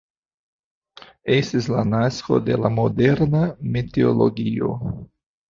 Estis 1.35 1.67
la 1.73 1.83
nasko 1.89 2.39
de 2.47 2.57
la 2.63 2.73
moderna 2.79 3.45
meteologio. 3.77 4.73